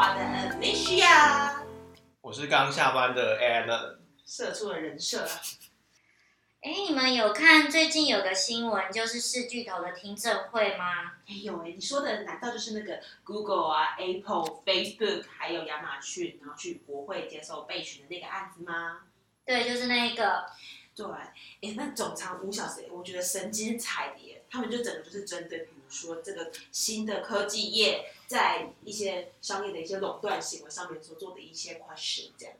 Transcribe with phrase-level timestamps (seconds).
[0.00, 0.22] 话的
[0.56, 1.56] Alicia，
[2.22, 3.98] 我是刚下班的 Alan。
[4.24, 5.40] 社畜的人设啊。
[6.62, 11.16] 哎，你们有看最近有个新闻，就是四巨头的听证会吗？
[11.28, 19.00] 哎有哎，你说的难道就是那个 Google 啊、Apple、Facebook 还有亚马逊，然后去国会接受备询的那个案子吗？
[19.44, 20.46] 对，就是那个。
[20.96, 32.54] 对，哎，那总长五小时，我觉得神经彩蝶，他们就整个就是针对，比如说这个新的科技业在一些商业的一些垄断行为上面所做的一些 question，这样。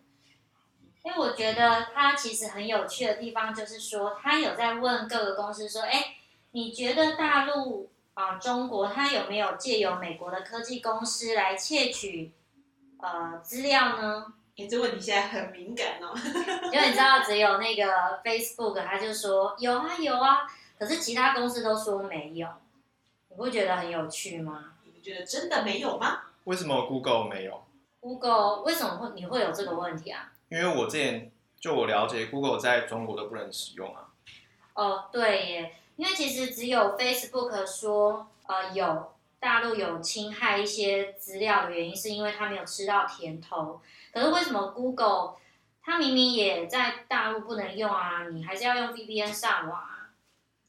[1.05, 6.17] 因为我觉得他其实很有趣的地方，就是说他有在问各个公司说，哎，
[6.51, 12.33] 你觉得大陆啊中国，它有没有借由美国的科技公司来窃取
[12.99, 14.35] 呃资料呢？
[14.57, 16.13] 哎，这问题现在很敏感哦。
[16.73, 22.49] 因为你知道，只有那个 Facebook，他就说有啊有啊，可是其他公司都说没有，
[23.29, 24.75] 你不觉得很有趣吗？
[25.01, 26.21] 觉得真的没有吗？
[26.45, 27.63] 为什么 Google 没有
[28.01, 30.33] ？Google 为什么会你会有这个问题啊？
[30.49, 34.09] 因为我之前就我了解，Google 在中国都不能使用啊。
[34.75, 43.81] 哦，对耶，因为其实只有 Facebook 说，呃，有大陆有侵害一些资料的原因，是因为他没有吃到甜头。
[44.13, 45.35] 可是为什么 Google
[45.83, 48.27] 它明明也在大陆不能用啊？
[48.29, 50.11] 你还是要用 VPN 上网啊？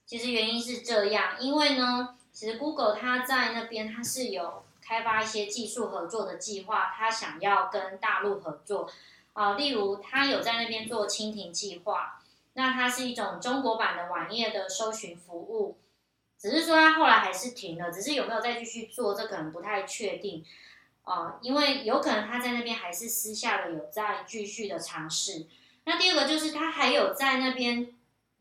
[0.06, 8.90] 其实原因是这样，因为呢，其实 Google 它在那边它是有开发一些技术合作的计划，它想要跟大陆合作。
[9.34, 12.22] 啊，例如它有在那边做蜻蜓计划，
[12.54, 15.78] 那它是一种中国版的网页的搜寻服务，
[16.38, 20.44] 只是说它后来还是停了，只是有没有再继续做，这可能不太确定。
[21.04, 25.48] 啊，因为有可能它在那边还是私下的有在继续的尝试。
[25.86, 27.92] 那第二个就是他还有在那边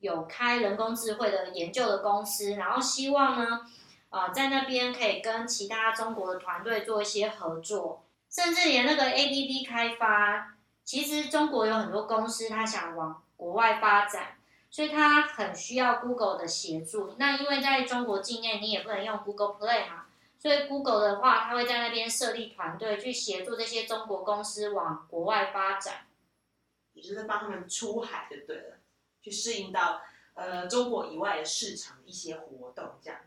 [0.00, 3.60] 有开人工智慧的研究的公司，然后希望呢，
[4.10, 10.56] 啊，在那边可以跟其他中国的团队做一些合作，甚至连那个 A P P 开发。
[10.84, 14.38] 其实中国有很多公司，他想往国外发展，
[14.68, 17.14] 所以他很需要 Google 的协助。
[17.16, 20.06] 那因为在中国境内，你也不能用 Google Play 嘛，
[20.36, 26.06] 所以 Google 的话，他会在那边设立团队去协助这些中国公司往国外发展，
[26.94, 28.78] 也就是帮他们出海就对了，
[29.22, 30.02] 去适应到
[30.34, 33.20] 呃中国以外的市场一些活动这样。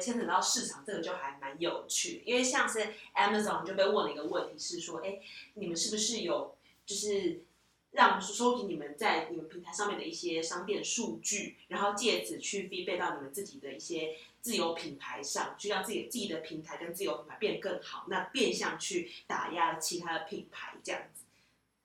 [0.00, 5.20] 牵扯到市场这个就还蛮有趣，因为像是 Amazon 就被问了一个问题，是说，哎，
[5.54, 6.56] 你们是不是有
[6.86, 7.44] 就是
[7.92, 21.24] 让收集你们在你们平台上面的一些商店数据，然后借此去 feedback 到你们自己的一些自有品牌上，去让自己自己的平台跟自有品牌变更好，那变相去打压其他的品牌这样子，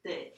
[0.02, 0.34] 对。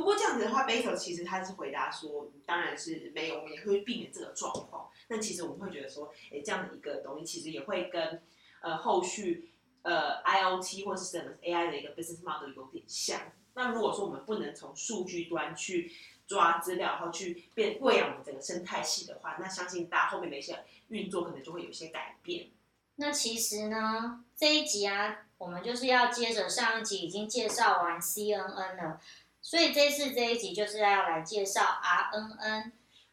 [0.00, 4.90] 不过这样子的话，Basil 其实他是回答说，当然是没有，我们也会避免这个状况。
[5.08, 8.22] 那其实我们会觉得说，哎，这样的一个东西其实也会跟
[8.62, 9.50] 呃后续
[9.82, 13.20] 呃 IOT 或是什么 AI 的一个 business model 有点像。
[13.52, 15.92] 那如果说我们不能从数据端去
[16.26, 22.48] 抓资料，然后去变喂养我们整个生态系的话，那相信大家后面的一些运作可能就会有一些改变。
[22.96, 29.00] 那其实呢，这一集啊，我们就是要接着上一集已经介绍完 CNN 了。
[29.42, 31.62] 所以这次这一集就是要来介绍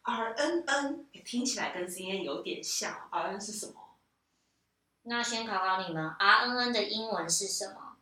[0.04, 3.74] RNN，RNN 听起来跟 CNN 有点像，RNN 是什么？
[5.02, 7.96] 那先考考你们，RNN 的英文是什么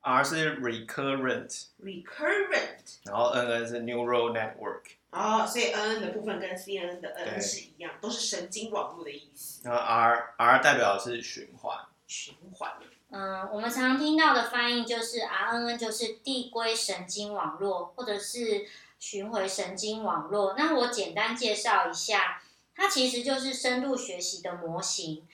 [0.00, 4.82] ？R 是 recurrent，recurrent，然后 NN 是 neural network。
[5.10, 9.68] 哦，所以 NN 的部分跟 CNN 的 N 是一样，都是神经网络的意思。
[9.68, 12.72] 然后 R R 代表的是循环，循环。
[13.10, 18.66] 嗯，我们常听到的翻译就是 RNN，就是递归神经网络，或者是
[18.98, 20.54] 巡回神经网络。
[20.58, 22.42] 那我简单介绍一下，
[22.74, 25.26] 它其实就是深度学习的模型。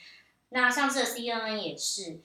[0.50, 2.20] 那上次的 CNN 也是。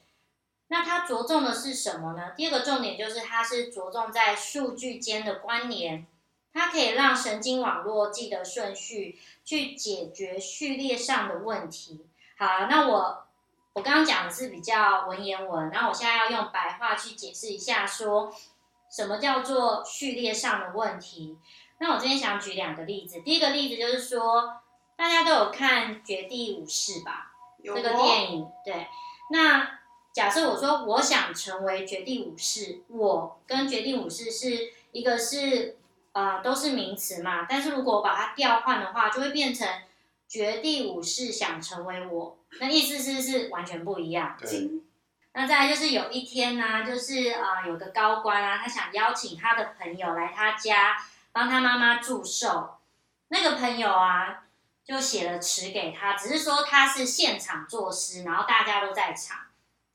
[0.67, 2.33] 那它着重的是什么呢？
[2.37, 6.05] 第二个重点就是它是着重在数据间的关联，
[6.53, 12.05] 它可以让神经网络记得顺序，去解决序列上的问题。
[12.37, 13.28] 好，那我。
[13.73, 18.33] 我刚刚讲的是比较文言文，然后我现在要用白话去解释一下，说
[18.91, 21.37] 什么叫做序列上的问题。
[21.77, 24.61] 那我今天想举两个例子，第一个例子就是说，
[24.97, 27.31] 大家都有看《绝地武士》吧？
[27.63, 28.87] 这个电影，对。
[29.31, 29.79] 那
[30.11, 35.77] 假设我说我想成为绝地武士，我跟绝地武士是一个是
[36.13, 39.67] 呃都是名词嘛，但是如果我把它调换的话，就会变成。
[40.29, 44.37] 绝地武士想成为我，那意思是是完全不一样。
[45.33, 50.95] 那再来就是有一天呢，就是啊，有个高官啊，他想邀请他的朋友来他家
[51.31, 52.77] 帮他妈妈祝寿。
[53.29, 54.45] 那个朋友啊，
[54.83, 59.37] 就写了词给他，只是说他是现场作诗，然后大家都在场。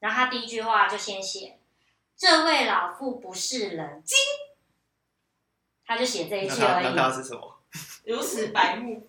[0.00, 1.58] 然后他第一句话就先写
[2.16, 4.02] ：“这位老妇不是人。”
[5.86, 6.84] 他就写这一句而已。
[6.84, 7.58] 他那他是什么？
[8.06, 9.08] 如此白目，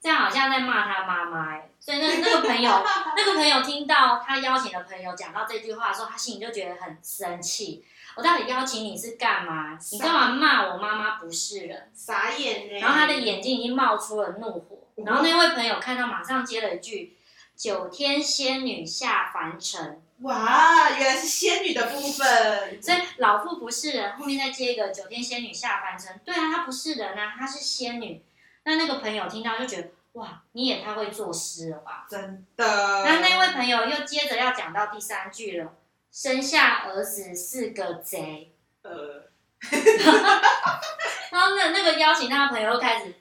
[0.00, 2.70] 这样好像在骂他妈妈哎，所以那那个朋友，
[3.16, 7.84] 那个朋友听到他邀请的朋友讲到这句话的时候，他心里就觉得很生气。
[8.14, 9.78] 我到底邀请你是干嘛？
[9.92, 11.90] 你干嘛骂我妈妈不是人？
[11.94, 12.78] 傻眼呢。
[12.80, 14.78] 然后他的眼睛已经冒出了怒火。
[15.04, 17.16] 然后那位朋友看到，马上接了一句
[17.56, 20.02] ：“九天仙女下凡尘。
[20.22, 22.82] 哇，原来是仙女的部分”。
[22.82, 26.20] 所以老妇不是人，后面再接一个“九天仙女下凡尘”。
[26.24, 28.22] 对啊，她不是人啊，她是仙女。
[28.64, 32.06] 那那个朋友听到就觉得，哇，你也太会作诗了吧？
[32.10, 32.64] 真的。
[33.04, 35.72] 那那位朋友又接着要讲到第三句了，
[36.12, 38.52] 生下儿子是个贼。
[38.82, 39.24] 呃，
[41.30, 43.14] 然后那那个邀请他的朋友又开始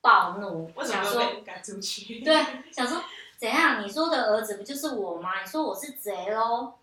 [0.00, 2.20] 暴怒，想说，赶出去？
[2.20, 3.02] 对，想说
[3.38, 3.84] 怎样？
[3.84, 5.42] 你说的儿子不就是我吗？
[5.42, 6.74] 你说我是贼喽？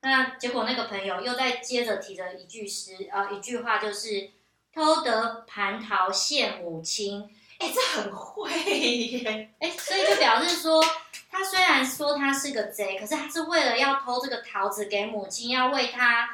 [0.00, 4.30] 那结果那个朋友又再接着提着一句诗，呃，一句话就是
[4.76, 7.34] 偷得蟠桃献母亲。
[7.58, 9.50] 哎、这很会耶。
[9.58, 10.84] 哎，所以就表示说，
[11.30, 16.28] 他虽然说他是个贼，可是他是为了要偷这个桃子给母亲，要为他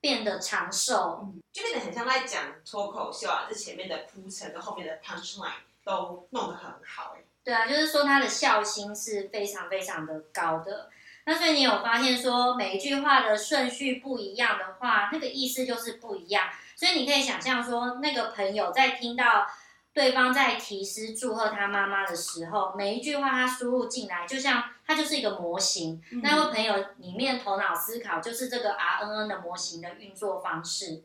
[0.00, 1.28] 变得长寿。
[1.52, 5.50] 就变得很像在讲脱口秀啊，这前面的铺陈跟后面的 punchline
[5.82, 7.22] 都弄得很好哎。
[7.42, 10.88] 对啊，就是说他的孝心是非常非常的高的。
[11.26, 16.48] 那所以你有发现说每一句话的顺序不一样的话，那个意思就是不一样。
[16.78, 19.48] 所以你可以想象说，那个朋友在听到
[19.92, 26.00] 对方在提诗祝贺他妈妈的时候，每一句话他输入进来，就像他就是一个模型。
[26.22, 31.02] 那位朋友里面头脑思考就是这个 RNN 的模型的运作方式。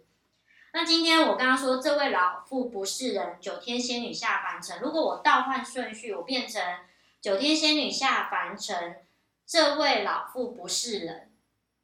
[0.73, 4.79] 那今天我刚刚说这位老妇不是人，九天仙女下凡尘。
[4.79, 6.61] 如果我倒换顺序，我变成
[7.19, 8.97] 九天仙女下凡尘，
[9.47, 11.31] 这位老妇不是人，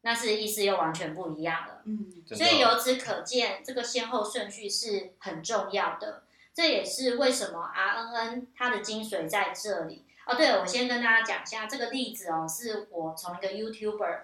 [0.02, 1.82] 那是意思又完全不一样了。
[1.86, 6.24] 嗯，所以由此可见，这个先后顺序是很重要的。
[6.54, 10.06] 这也是为什么 RNN 它的精髓在这里。
[10.26, 14.20] 哦，对了，我先跟大家讲一下这个例子哦，是我从一个 YouTuber，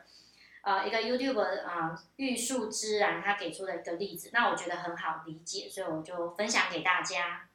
[0.62, 7.50] 呃，一个 YouTuber 啊、呃，玉树之然他给出的一个例子，那我觉得很好理解，所以我就分享给大家。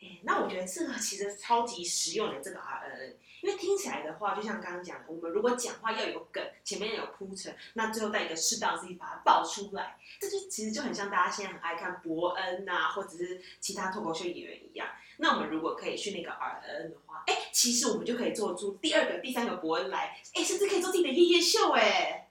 [0.00, 14.88] 哎，那我觉得这个其实超级实用的这个 RN，因为听起来的话，就像刚刚讲的，我们如果讲话要有梗，前面要有铺陈，那最后带一个适当的自己把它爆出来，这就其实就很像大家现在很爱看伯恩呐、或者是其他脱口秀演员一样。
[15.18, 22.26] 那我们如果可以训练一个 RN 的话，哎，其实我们就可以做出第二个、第三个伯恩来，哎，甚至可以做自己的夜夜秀，哎，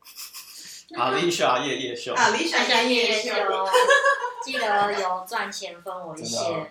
[0.96, 3.68] 阿丽莎夜夜秀，啊，理想大家夜夜秀，秀，
[4.44, 6.68] 记得有赚钱分我一些，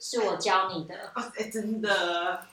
[0.00, 1.12] 是我教你的。
[1.14, 2.44] 哦，哎，真的。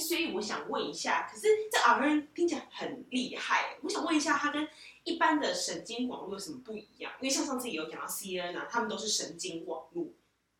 [0.00, 4.66] 所以我想问一下，可是这 RN 听起来很厉害，我想问一下，它跟
[5.04, 7.12] 一般的神经网络有什么不一样？
[7.20, 10.08] 因为像上次也有讲到 C N 啊，他们都是神经网络，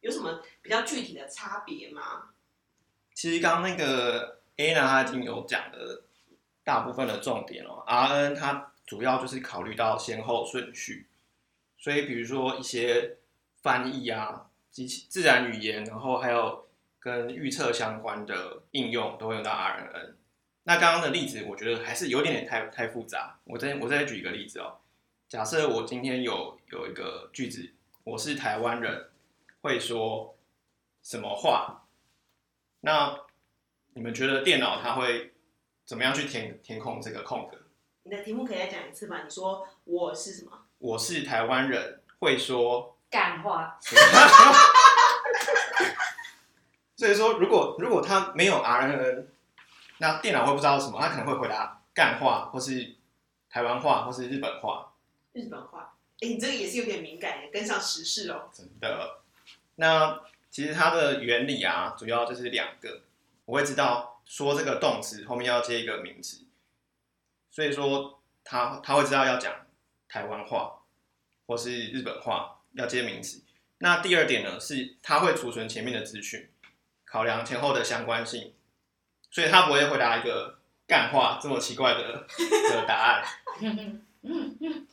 [0.00, 2.31] 有什么比较具体的差别吗？
[3.14, 6.05] 其实刚刚那个 A 呢，他已经有讲的
[6.62, 7.85] 大部分的重点哦。
[7.87, 11.08] RN 它主要就是考虑到先后顺序，
[11.78, 13.16] 所以比如说一些
[13.62, 16.68] 翻译啊、机器自然语言，然后还有
[17.02, 20.14] 跟预测相关的应用，都会用到 RNN。
[20.62, 23.37] 那刚刚的例子，我觉得还是有点点太太复杂。
[23.42, 24.78] 我再我再举一个例子哦。
[25.28, 27.73] 假设我今天有有一个句子，
[28.04, 29.11] 我是台湾人，
[29.62, 30.37] 会说
[31.02, 31.82] 什么话？
[32.82, 33.18] 那
[33.94, 35.32] 你们觉得电脑它会
[35.85, 37.59] 怎么样去填填空这个空格？
[38.04, 39.23] 你的题目可以再讲一次吗？
[39.25, 40.52] 你说我是什么？
[40.78, 43.76] 我是台湾人，会说，干话，
[47.02, 49.25] 所以说如果如果它没有 RNN，
[49.99, 52.94] 那电脑会不知道什么，他可能会回答干话，或是
[53.50, 54.92] 台湾话，或是日本话。
[55.32, 55.97] 日本话。
[56.21, 58.49] 哎，你这个也是有点敏感，跟上时事哦。
[58.52, 59.18] 真的。
[59.75, 63.02] 那其实它的原理啊，主要就是两个。
[63.47, 66.44] 我会知道说这个动词后面要接一个名词，
[67.50, 69.52] 所以说他他会知道要讲
[70.09, 70.85] 台湾话
[71.49, 73.42] 或是日本话要接名词。
[73.78, 76.49] 那第二点呢，是它会储存前面的资讯，
[77.12, 78.54] 考量前后的相关性，
[79.31, 82.25] 所以他不会回答一个干话这么奇怪的
[82.73, 83.23] 的答案。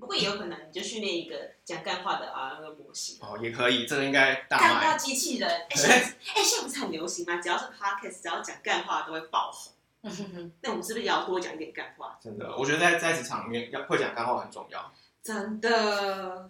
[0.00, 3.18] 不过也有可能，你就训练一个讲干话的 RN 模型。
[3.20, 4.96] 哦，也可以，这个应该大干话卖。
[4.96, 5.96] 机器人，哎，现在
[6.36, 7.36] 哎现在不是很流行吗？
[7.36, 9.72] 只要是 podcast，只要讲干话都会爆红。
[10.62, 12.16] 那我们是不是也要多讲一点干话？
[12.22, 14.90] 真的，我觉得在在职场里面要会讲干话很重要。
[15.20, 16.48] 真的，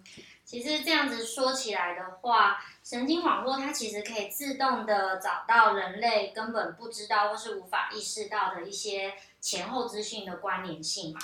[0.49, 11.19] 其实这样子说起来的话，神经网络它其实可以自动的找到人类根本不知道或是无法意识到的一些前后资讯的关联性嘛。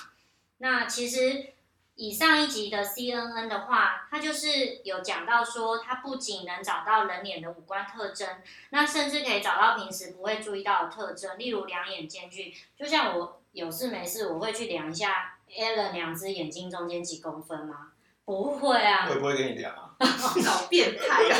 [0.60, 1.54] 那其实
[1.96, 8.30] 以上一集的 CNN 的话，它就是有讲到说，它不仅能找到人脸的五官特征，
[8.70, 12.54] 那甚至可以找到平时不会注意到的特征，例如两眼间距。
[12.78, 17.94] 就像我有事没事，我会去量一下 Alan 两只眼睛中间几公分吗？
[18.26, 19.96] 不会啊，会不会跟你聊啊？
[20.46, 21.40] 好变态啊！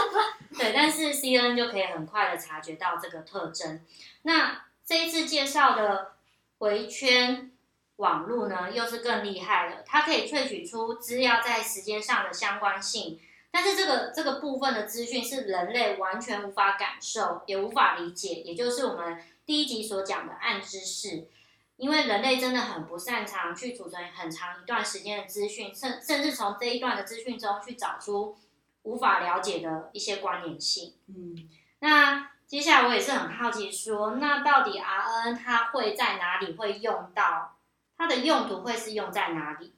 [0.56, 3.80] 对，但是 C N 就可以很快的察觉到这个特征。
[4.22, 6.12] 那这一次介绍的
[6.58, 7.50] 回圈
[7.96, 13.18] 网络呢，又是更厉害了，它可以萃取出资料在时间上的相关性，
[13.50, 21.28] 但是这个这个部分的资讯是人类完全无法感受，也无法理解，也就是我们第一集所讲的暗知识。
[21.76, 28.36] 因为人类真的很不擅长去储存很长一段时间的资讯，甚甚至从这一段的资讯中去找出
[28.82, 30.94] 无法了解的一些关联性。
[31.08, 31.48] 嗯，
[31.80, 37.58] 那接下来我也是很好奇说，那到底 RN 它会在哪里会用到？
[37.98, 39.74] 它的用途会是用在哪里？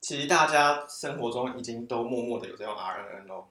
[0.00, 3.48] 其实大家生活中已经都默默的有在用 RNN 哦。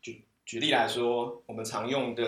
[0.00, 2.24] 举举例来说，我们常用的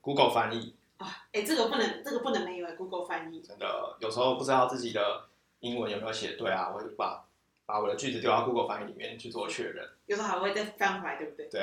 [0.00, 3.40] Google 翻译，啊，哎，这个不能，这个不能没有哎，Google 翻译。
[3.40, 5.24] 真的有时候不知道自己的
[5.60, 7.24] 英文有没有写对啊，我就把
[7.66, 9.88] 把我的句子丢到 Google 翻译里面去做确认。
[10.06, 11.48] 有时候还会再翻回来，对不对？
[11.50, 11.62] 对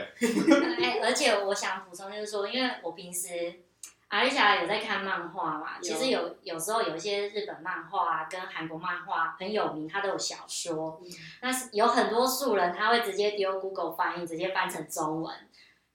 [0.85, 3.61] 哎，而且我想补充就是说，因为我平时
[4.07, 10.99] 阿丽莎有在看漫画嘛，其实有有时候有一些日本漫画跟韩国漫画很有名，它都有小说。
[11.03, 11.07] 嗯
[11.41, 15.35] 那是有很多素人他会直接丢 Google 翻译，直接翻成中文，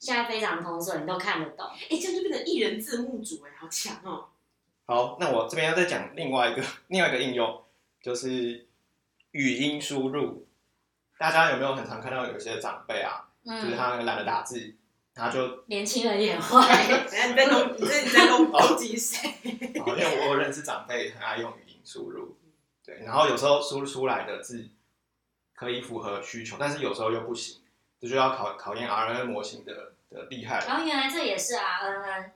[0.05, 1.67] 现在非常通顺，你都看得懂。
[1.89, 4.29] 哎，这样就变成一人字幕组，哎，好强哦！
[4.85, 7.65] 好，那我这边要再讲另外一个另外一个应用，
[8.03, 8.67] 就是
[9.31, 10.47] 语音输入。
[11.17, 14.75] 大家有没有很常看到有些长辈啊，就是嗯，他懒得打字，
[15.15, 16.61] 他就年轻人也会。
[16.61, 19.31] 等一下你在攻，你在攻攻击谁？
[19.81, 22.37] 哦，因为我有认识长辈很爱用语音输入，
[22.85, 24.69] 对，然后有时候输出来的字
[25.55, 27.63] 可以符合需求，但是有时候又不行，
[27.99, 29.94] 这就要考考验 RNN 模型的的
[30.31, 30.65] 厉害。
[30.67, 32.31] 然后原来这也是 RNN，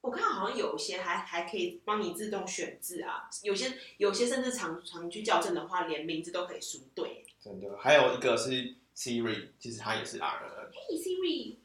[0.00, 7.24] 我看好像有些还还可以帮你自动选字啊，有些有些甚至常常去校正的话，连名字都可以输对。
[7.38, 8.50] 真的，还有一个是
[8.96, 11.56] Siri，其实它也是 RNN，嘿 Siri，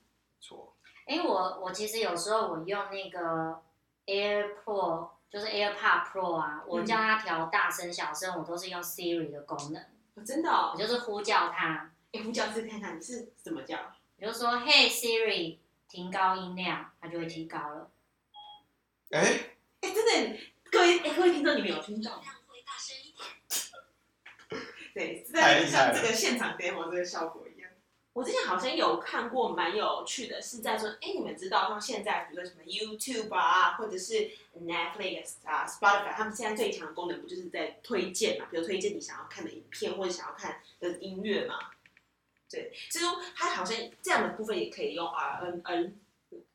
[0.42, 3.62] 错，哎，我我其实有时候我用那个
[4.06, 9.82] AirPod，就是 AirPod Pro 啊，我叫它调大声小声，我都是用 Siri 的功能，
[10.16, 10.78] 哦真的哦我。
[10.78, 13.78] 就是呼叫它，哎，呼叫字看看你是怎么叫？
[14.18, 15.58] 我就说 Hey Siri，
[15.90, 17.92] 提高音量，它就会提高了。
[19.12, 19.22] 哎，
[19.82, 20.40] 哎，真的，
[20.72, 22.24] 各位哎各位听众，你们有听到吗？
[24.94, 27.70] 对，是在像这个现场 demo 这个效果一样。
[28.14, 38.48] 我之前好像有看过蛮有趣的，是在说，哎，你们知道像现在比如说什么 YouTube 啊，或者是 Netflix 啊、Spotify，他们现在最强的功能不就是在推荐嘛？
[38.50, 41.72] 比如推荐你想要看的影片或者想要看的音乐嘛？
[42.56, 45.92] 对，其实它好像这样的部分也可以用 RNN，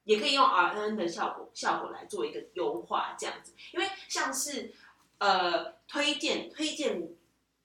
[0.04, 3.52] 也可以用 RNN 的效果效果来做一个优化，这样子。
[3.73, 4.73] 因为像是
[5.19, 7.07] 呃推荐推荐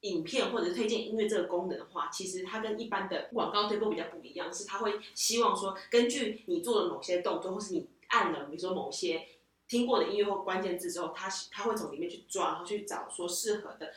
[0.02, 9.26] 影片或者推荐音乐这个功能的话，其实它跟一般的广告推播比较不一样，是它会希望说根据你做的某些动作，或是你按了比如说某些
[9.70, 13.94] 听过的音乐或关键字之后，它它会从里面去抓，然后去找说适合的。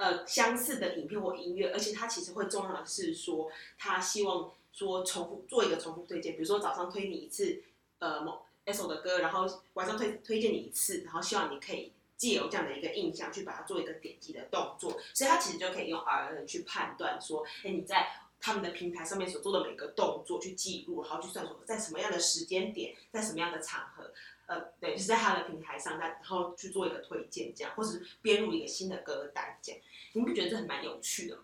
[0.00, 7.62] 呃，相似的影片或音乐，而且它其实会重要的是说，他希望说重复做一个重复推荐，比如说早上推你一次，
[7.98, 18.08] 呃某 S O 的歌，然后晚上推推荐你一次，然后希望你可以借由这样的一个印象去把它做一个点击的动作，所以它其实就可以用 R N 去判断说，哎你在
[18.40, 24.10] 他们的平台上面所做的每个动作去记录，然后去算说在什么样的时间点，在什么样的场合。
[24.50, 29.80] 呃，对，就是在他的平台上，那然后去做一个推荐，这样，或者是编入一个新的歌单，这样，
[30.14, 31.42] 你不觉得这很蛮有趣的吗？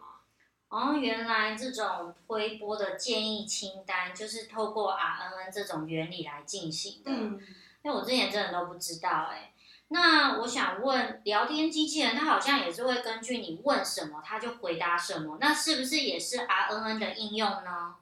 [0.68, 7.12] 哦，原来这种推播的建议清单就是透过 RNN 这种原理来进行的。
[7.12, 7.40] 嗯，
[7.84, 9.52] 因为我之前真的都不知道哎、
[9.88, 17.94] 那我想问，聊天机器人它好像也是会根据你问什么，它就回答什么，那是不是也是 RNN 的应用呢？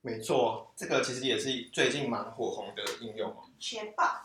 [0.00, 3.44] 没错，这个其实也是最近蛮火红的应用哦。
[3.60, 4.24] Chatbot，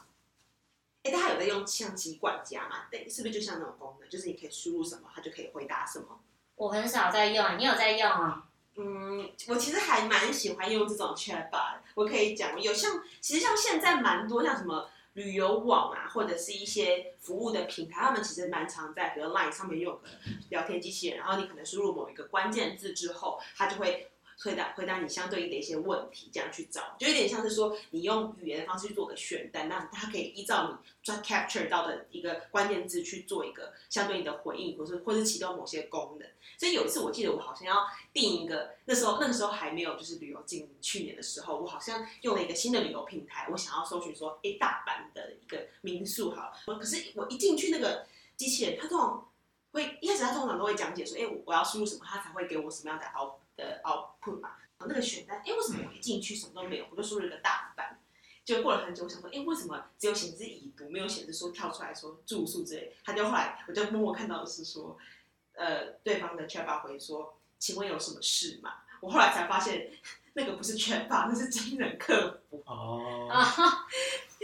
[1.03, 2.85] 哎，大家有在用像机管家嘛？
[2.91, 6.19] 对，是不是就像那种功能，就是你可以输入什么，它就可以回答什么？
[6.55, 8.45] 我很少在用，你有在用啊？
[8.75, 20.03] 嗯，我其实还蛮喜欢用这种 Chatbot，我可以讲有像，其实像现在蛮多像什么旅游网啊，或者是一些服务的平台，他们其实蛮常在比如 Line 上面用个
[20.49, 24.08] 聊天机器人，然后你可能输入某一个关键字之后，它就会。
[24.41, 36.29] 回答回答你相对应的一些问题，这样去找，就有点像是说你用语言的方式去做个选单，那它可以依照你抓 capture 到的一个关键字去做一个相对应的回应，或是或是启动某些功能。
[36.57, 48.05] 所以有一次我记得我好像要定一个，那时候那个时候还没有就是旅游进去年的时候，我好像用了一个新的旅游平台，我想要搜寻说诶大阪的一个民宿好，我可是我一进去那个
[48.37, 49.29] 机器人，它通常
[49.73, 53.33] 会一开始它通常都会讲解说，哎我要输入什么，它才会给我什么样的 out。
[53.59, 56.85] 的 output 嘛，那个选单，哎，为什么我一进去什么都没有？
[56.89, 57.97] 我就输入一个大阪，
[58.45, 62.95] 就过了很久，我想说，哎，为什么只有显示已读，没有显示说跳出来说住宿之类？
[63.03, 64.97] 他就后来，我就默默看到的是说，
[65.53, 68.75] 呃，对方的 chatbot 回说，请问有什么事吗？
[69.01, 69.91] 我后来才发现，
[70.33, 72.63] 那个不是 chatbot，那是真人客服。
[72.65, 73.27] 哦。
[73.29, 73.85] 啊哈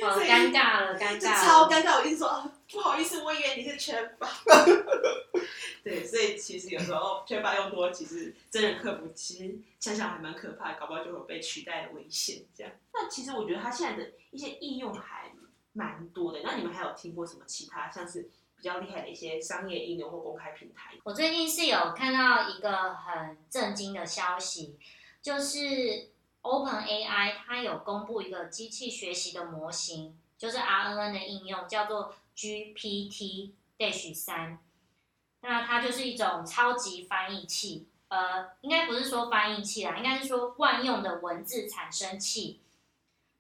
[0.02, 2.00] 好尴尬了，尴尬，超尴尬！
[2.00, 4.28] 我一直说啊，不好意思，我以为你是全吧。
[5.84, 12.44] 对，所以其实有时候全吧用多，其实真人客服其实想想还蛮可怕，搞不好就会被取代的危险。
[12.56, 15.32] 这样，那其实我觉得它现在的一些应用还
[15.74, 16.42] 蛮多的。
[16.44, 20.94] 那你们还有听过什么其他像是比较厉害的一些商业应用或公开平台？
[21.04, 24.78] 我最近是有看到一个很震惊的消息，
[25.22, 26.10] 就是。
[26.48, 34.60] Open AI 它有公布一个机器学习的模型，就是 RNN 的应用，叫做 GPT Dash 三。
[35.42, 42.62] 那它就是一种超级翻译器，呃，应该不是说翻译器啦，应该是说万用的文字产生器。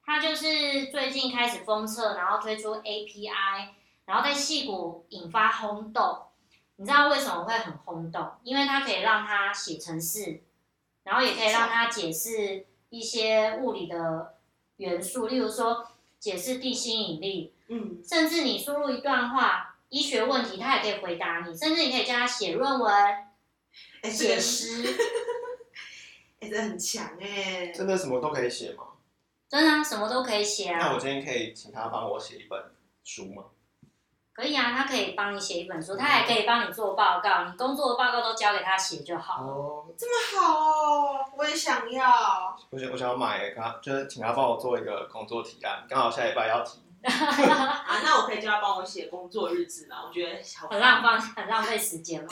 [0.03, 3.69] 它就是最近开始封测，然后推出 API，
[4.05, 6.27] 然后在戏骨引发轰动。
[6.77, 8.31] 你知道为什么会很轰动？
[8.43, 10.43] 因为它可以让它写程式，
[11.03, 12.67] 然后也可以让它解释。
[12.89, 14.37] 一些物理的
[14.77, 15.85] 元素，例如说
[16.17, 22.93] 解释地心引力，嗯，甚至你输入一段话，医学问题，他也可以回答你，甚至你可以叫他写论文、
[24.03, 24.83] 写诗，
[26.39, 28.83] 哎，这很强哎，真的什么都可以写吗？
[29.49, 30.79] 真的，什么都可以写啊。
[30.79, 32.61] 那我今天可以请他帮我写一本
[33.03, 33.43] 书吗？
[34.33, 39.41] 可以啊，他可以帮你写一本书，他还可以帮你做报告，你工作的报告都交给他写就好。
[39.43, 42.57] 哦，这么好哦，我也想要。
[42.69, 46.79] 我想，我想要买，他就是请他帮我做一个工作提案，刚好下礼拜要提。
[47.85, 50.03] 啊，那我可以叫他帮我写工作日志嘛？
[50.07, 52.29] 我觉得很浪费，很浪费时间嘛。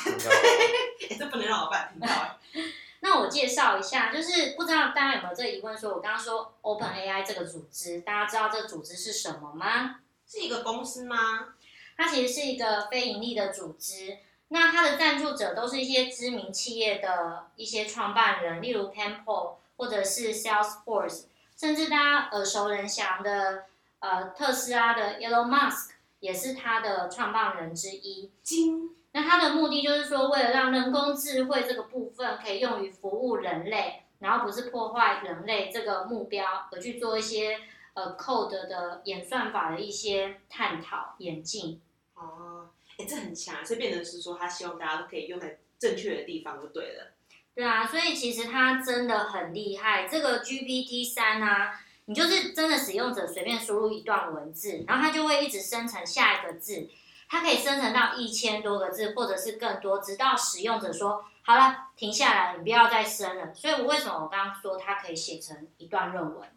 [1.17, 2.07] 这 不能让老板听到。
[3.01, 5.77] 那我介绍一下，就是不知道大家有没有这个疑问？
[5.77, 9.99] 说我刚刚说 Open AI 这个组织，大家知道这个组织是什么吗？
[10.25, 11.49] 是一个公司吗？
[11.97, 23.65] 它其实是一个非盈利的组织，那它的赞助者都是一些知名企业的一些创办人，例如 pample 或者是 Salesforce，甚至大家耳熟能详的
[24.03, 28.29] 呃特斯拉的 Elon Musk 也是他的创办人之一。
[28.41, 37.57] 金，那他的目的就是说，为了让人工智慧这个部分可以用于服务人类，然后不是破坏人类这个目标而去做一些。
[37.95, 41.79] 呃，code 的演算法的一些探讨演进。
[42.15, 47.11] 哦，哎，这很强，所以变成是说，他希望大家都可以用在正确的地方就对了。
[47.53, 50.07] 对啊，所以其实他真的很厉害。
[50.07, 56.89] 这个 GPT 三啊，你就是真的使用者随便输入一段文字，然后它就会一直生成下一个字，
[57.29, 63.53] 它可以生成到一千多个字或者是更多，直到使用者说好了，停下来，你不要再生了。
[63.53, 66.49] 所以我为什么我刚刚说它可以写成一段论文？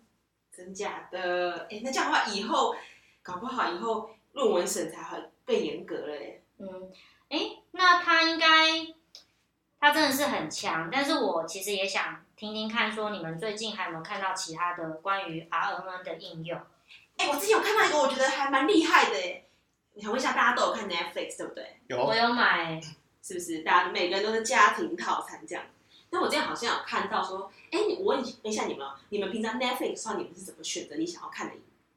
[0.57, 1.67] 真假的？
[1.71, 2.75] 哎，那这样的话，以后
[3.23, 6.43] 搞不好以后论文审查会更严格了耶。
[6.59, 6.91] 嗯，
[7.29, 7.39] 哎，
[7.73, 8.47] 那它应该，
[9.81, 10.89] 他真的是很强。
[10.91, 16.61] 但是我其实也想听听看，说你们最近还有没有看到其他的关于 RNN 的应用？
[17.17, 19.17] 哎，我之前有看到一个，我觉得还蛮厉害的。
[19.17, 19.45] 哎，
[20.01, 21.77] 想问一下，大家都有看 Netflix 对不对？
[21.89, 22.81] 有，我有买，
[23.23, 23.61] 是不是？
[23.61, 25.65] 大家每个人都是家庭套餐这样。
[26.09, 31.55] 但我之前好像有看到说，哎，我问一下你们，你们平常 Netflix 上你们是怎么选择你想要看的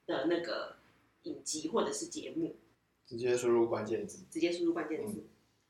[0.08, 0.78] 的那个
[1.24, 2.56] 影集或者是节目？
[3.06, 4.24] 直接输入关键字。
[4.32, 5.26] 直接输入关键字。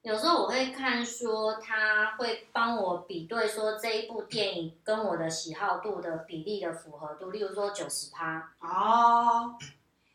[0.09, 8.51] 有时候我会看说，他会帮我比对说这一部电影跟我的喜好度的比例的符合度，例如说九十趴。
[8.59, 9.55] 哦。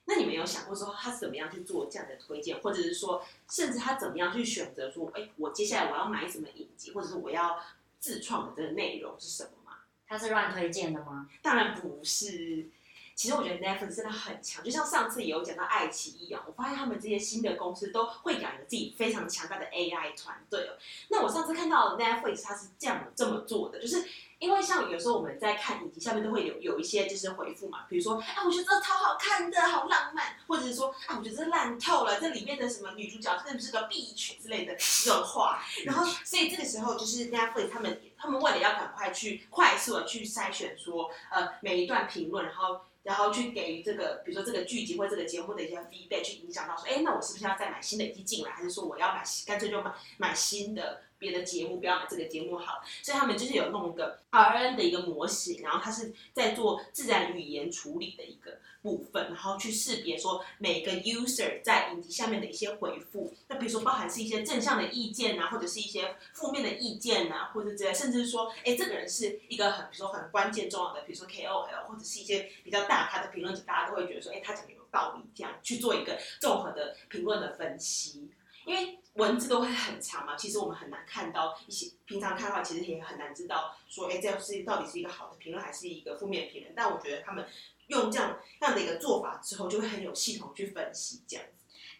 [0.07, 7.57] 那你们有想过说他是怎么样去做这样的推荐，或者是说，甚至他怎么样去选择说，哎，我接下来我要买什么影集，或者是我要。
[8.00, 9.78] 自创的这个内容是什么吗？
[10.07, 11.26] 他是乱推荐的吗？
[11.40, 12.68] 当然不是。
[13.14, 20.74] 其实我觉得 Netflix 真的很强，就像上次也有讲到爱奇艺一样，我发现他们这些新的公司都会养有自己非常强大的 AI 团队哦
[21.09, 24.05] 那我上次看到 Netflix 它是这样这么做的，就是
[24.40, 35.62] 因为像有时候我们在看影集，下面都会有有一些就是回复嘛，比如说，啊，我觉得这超好看的，好浪漫，或者是说，啊，我觉得这烂透了，这里面的什么女主角真的是个 B 曲之类的这种话。
[35.85, 42.81] 然后，所以这个时候就是 Netflix 他们他们为了要赶快去快速的去筛选说，呃，每一段评论，然后。
[43.04, 52.84] 然后去给这个，比如说这个剧集或这个节目的一些 feedback，去影响到说，哎，那我是不是要再买新的一季进来，还是说我要买，干脆就买买新的别的节目，不要买这个节目好。
[53.02, 63.32] 所以他们就是有弄一个 R N 的一个模型，然后它是在做自然语言处理的一个部分，然后去识别说每个 user 在影集下面的一些回复。
[63.48, 78.30] 那比如说包含是一些正向的意见啊，或者是一些负面的意见啊，或者这类，甚至是说，哎，这个人是一个很，比如说很关键重要的，比如说 K O L，或者是一些比较大咖的评论者，大家都会觉得说，哎，他讲的有道理，这样去做一个综合的评论的分析。
[78.66, 86.72] 因为文字都会很长嘛，其实我们很难看到一些平常看的话，其实也很难知道说，哎，这样是到底是一个好的评论还是一个负面评论。
[86.74, 87.46] 但我觉得他们
[87.87, 91.50] 用这样这样的一个做法之后，就会很有系统去分析这样子。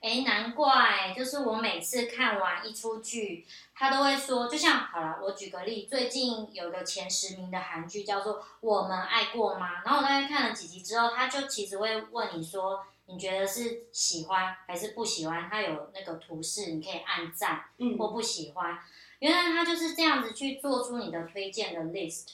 [0.01, 15.49] 哎，难怪，就是我每次看完一出剧，他都会说，就像好了，我举个例，最近有个前十名的韩剧叫做《我们爱过吗》，然后我大概看了几集之后，他就其实会问你说，你觉得是喜欢还是不喜欢？
[15.51, 18.79] 它有那个图示，你可以按赞嗯，或不喜欢。
[19.19, 22.27] 原来它就是这样子去做出你的推荐的 list。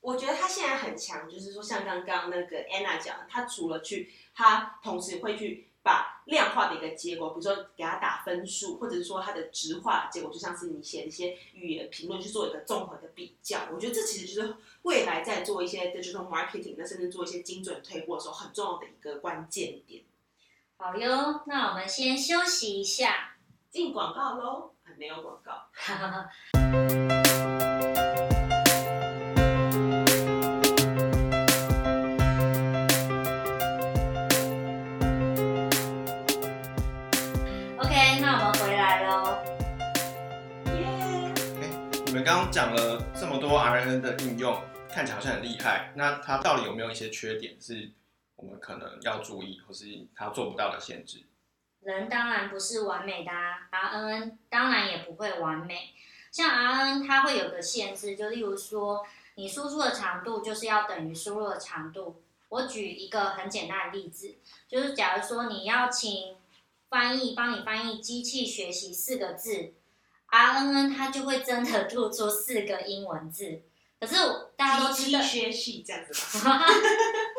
[0.00, 13.68] 我觉得他现在很强，就是说像刚刚那个 Anna 讲的，他除了去，他同时会去把量化的一个结果，比如说给他打分数，或者是说他的直化结果，就像是你写的一些语言评论去做一个综合的比较。
[13.70, 20.02] 我觉得这其实就是未来在做一些 digital marketing，那甚至做一些精准推播的时候很重要的一个关键点。
[20.82, 23.34] 好哟，那我们先休息一下。
[23.68, 25.52] 进广告喽，啊没有广告。
[37.76, 39.36] OK，那我们回来喽。
[40.64, 41.34] 耶、
[42.06, 44.58] 你们刚刚讲了这么多 RNN 的应用，
[44.90, 47.92] 看起来好像很厉害，那它到底有没有一些缺点是
[48.42, 49.84] 我们可能要注意，或是
[50.16, 51.24] 它做不到的限制？
[51.82, 55.94] 人当然不是完美的啊，RNN 当然也不会完美。
[56.30, 62.22] 像 RNN 它会有个限制，就例如说，你输出的长度就是要等于输入的长度。
[62.48, 64.34] 我举一个很简单的例子，
[64.68, 66.36] 就是假如说你要请
[66.88, 69.72] 翻译帮你翻译“机器学习”四个字
[70.30, 73.62] ，RNN 它就会真的吐出四个英文字。
[74.00, 74.16] 可是
[74.56, 76.60] 大家都知道机器，学习这样子吧。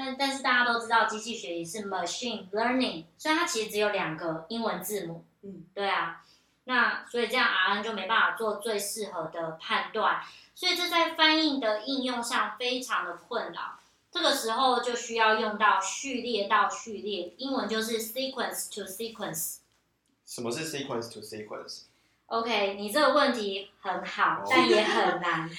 [0.00, 5.26] 但但是大家都知道，机器学习是 machine learning，所以它其实只有两个英文字母。
[5.42, 6.22] 嗯，对啊，
[6.64, 10.22] 那所以这样 RN 就没办法做最适合的判断，
[10.54, 13.78] 所以这在翻译的应用上非常的困扰。
[14.10, 19.58] 这个时候就需要用到序列到序列，英文就是 sequence to sequence。
[20.26, 25.50] 什么是 sequence to sequence？OK，你这个问题很好哦，但也很难。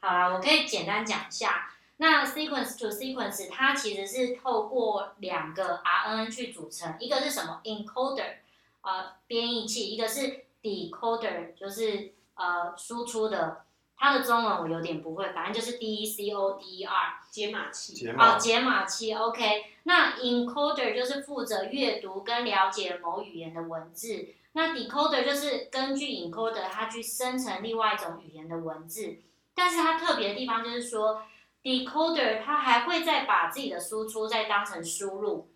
[0.00, 1.70] 好啦，我可以简单讲一下。
[2.00, 8.36] 那 sequence to sequence 它其实是透过两个 RNN 去组成，一个是什么 encoder，
[8.80, 13.64] 呃，编译器，一个是 decoder，就是呃输出的。
[14.02, 17.20] 它的中文我有点不会，反正就是 D E C O D E R。
[17.30, 17.92] 解码器。
[17.92, 19.64] 哦，解码解码器，OK。
[19.82, 29.18] 那 encoder 就是负责阅读跟了解某语言的文字，那 decoder 就是根据 encoder 它去生成另外一种语言的文字。
[29.54, 31.22] 但是它特别的地方就是说
[31.62, 35.48] ，decoder 它还会再把自己的输出再当成输入，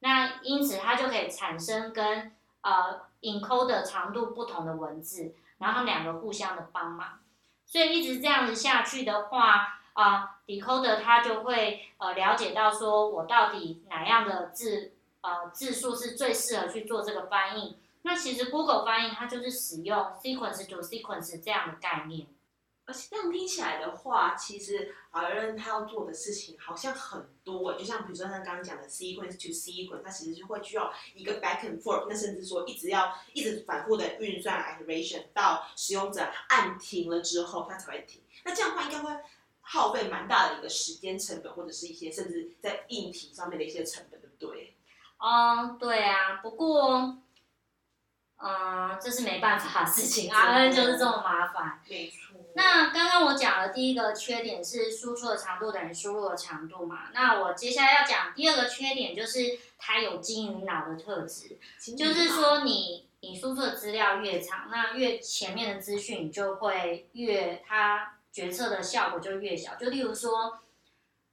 [0.00, 7.20] 那因此它就可以产生跟呃 encoder 长度不同的文字，然后两个互相的帮忙。
[7.64, 17.78] 所以一直这样子下去的话，啊、decoder 它就会呃了解到说我到底哪样的字呃字数是最适合去做这个翻译。
[18.02, 22.26] 那其实 Google 翻译它就是使用 sequence to sequence 这样的概念。
[22.84, 38.20] 而且这样听起来的话，其实 RN 他要做的事情好像很多，就像比如说他刚刚讲的 sequence to sequence，它其实就会需要一个 back and forth，那甚至说一直要一直反复的运算 iteration 到使用者按停了之后，它才会停。
[38.44, 39.10] 那这样的话应该会
[39.60, 44.74] 耗费蛮大的一个时间成本，或者是一些甚至在硬体上面的一些成本，对不对？
[45.18, 47.16] 哦，对啊，不过，
[48.44, 51.80] 嗯、这是没办法的事情 真的，RN 就是这么麻烦。
[51.88, 52.40] 没错。
[52.54, 61.56] 那刚刚我讲了第一个缺点是输出的长度等于输入的长度嘛，那我接下来要讲第二个缺点就是它有金鱼脑的特质，
[61.96, 69.76] 就是说你你输出的资料越长，那越前面的资讯就会越它决策的效果就越小。
[69.76, 70.58] 就例如说，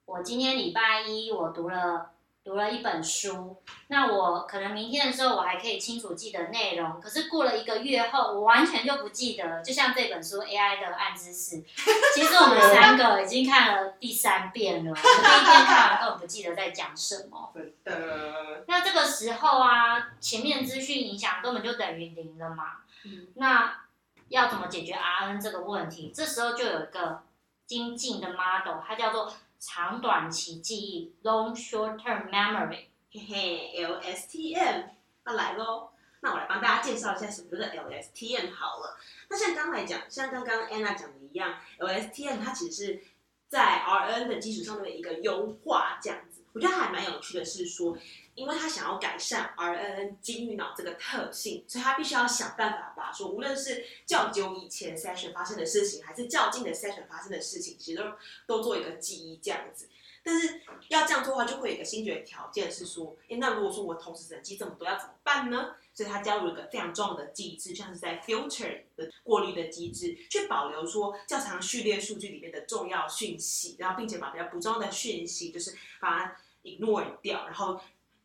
[0.06, 2.12] 我今天礼拜一我读了
[2.50, 9.62] 读了一本书，那我可能明天的时候我还可以清楚记得内容，可是过了一个月后，我完全就不记得了。
[9.62, 11.58] 就像这本书《AI 的暗知识》，
[12.16, 17.52] 其实我们三个已经看了第三遍了，我们第一遍看完根本不记得在讲什么。
[17.54, 22.78] 真的，那这个时候啊，前面资讯影响根本就等于零了嘛。
[23.06, 23.82] 嗯那
[24.30, 26.12] 要怎么解决 RN 这个问题？
[26.16, 27.22] 这时候就有一个
[27.68, 32.86] 精进的 model，它叫做长短期记忆 （Long Short Term Memory）。
[33.12, 34.86] 嘿嘿，LSTM
[35.26, 35.89] 那来喽。
[36.22, 38.98] 那我来帮大家介绍一下什么是 LSTM 好了。
[39.30, 43.04] 那像刚来讲，像刚刚 Anna 讲的一样，LSTM 它其实是
[43.48, 46.19] 在 RN 的基础上面的一个优化，这样。
[46.54, 47.98] 我觉得还蛮有趣的是说，
[48.36, 59.88] 因为他想要改善 RNN 金鱼脑这个特性，所以他必须要想办法把说，无论是较久以前 session 发生的事情，还是较近的 session 发生的事情，其实都都做一个记忆这样子。
[60.22, 65.76] 但是要这样做的话，就会有一个先决条件是说，诶，那如果说我同时只能记这么多，要怎么办呢？
[66.00, 77.78] 所以它加入了一个非常重要的机制，像是在 filter 的过滤的机制，去保留说较长序列数据里面的重要讯息，然后并且把比较不重要的讯息，就是把它 ignore 掉，然后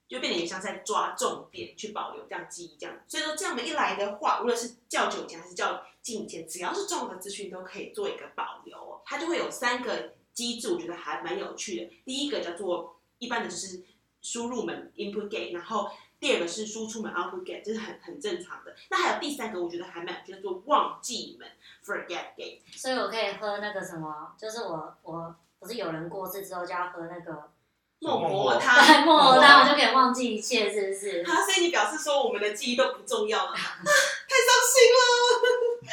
[0.07, 2.97] 就变得也像在抓重点去保留这样记忆这样。
[3.09, 9.03] 所以说这样的一来的话，无论是较久前还是较近以前，只要是重要的资讯都可以做一个保留哦。
[9.05, 11.93] 它就会有三个机制，我觉得还蛮有趣的。
[12.05, 13.83] 第一个叫做一般的就是
[14.23, 15.91] 输入门 input gate，然后
[16.25, 18.75] 第二个是输出门 output gate，这是很很正常的。
[18.89, 21.47] 那还有第三个，我觉得还蛮有趣叫做忘记门
[21.85, 22.61] forget gate。
[22.75, 27.51] 所以我可以喝那个什么，就是我我不是有人过世之后就要喝那个
[27.99, 31.23] 孟婆婆汤，孟婆汤， 我就可以忘记一切，是不是？
[31.31, 33.59] 啊，所以你表示说我们的记忆都不重要了吗？
[33.85, 35.91] 太伤心了。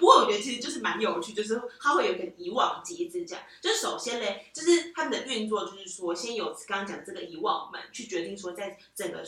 [0.00, 3.44] 不过我觉得其实就是蛮有趣，就是它会有一个遗忘机制，这样。
[3.60, 9.22] 就是首先嘞，就是他们的运作，就是说先有刚刚讲这个遗忘门去决定说，在整个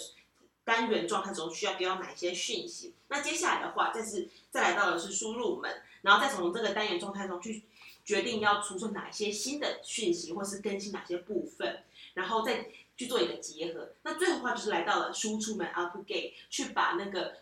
[0.65, 2.95] 单元状态中需要给到哪一些讯息。
[3.09, 7.63] 那接下来的话，再是再来到的是输入门，然后再从这个单元状态中去
[8.05, 11.83] 决定要储存哪些新的讯息，或是更新哪些部分，
[12.15, 13.93] 然后再去做一个结合。
[14.03, 17.39] 那最后的话就是来到了输出门 output gate，去把那个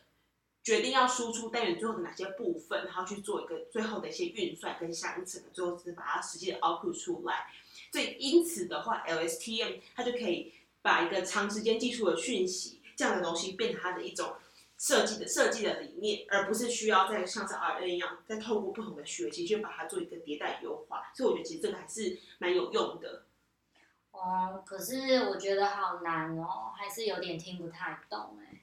[0.62, 7.46] 决定要输出单元最后的哪些部分，然后去做一个最后的一些运算跟相乘，最后是把它实际的 output 出来。
[7.92, 10.52] 所以因此的话，LSTM 它就可以
[10.82, 14.34] 把一个长时间记述的讯息这样的东西变成它的一种
[14.76, 21.10] 设计的设计的理念，而不是需要再像是 RN 一样，再透过不同的学习去把它做一个迭代优化。
[21.14, 23.22] 所以我觉得其实这个还是蛮有用的。
[24.10, 28.60] 哦，可是我觉得好难哦，还是有点听不太懂哎，